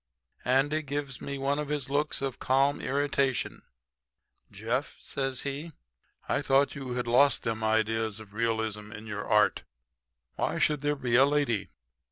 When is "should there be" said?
10.57-11.15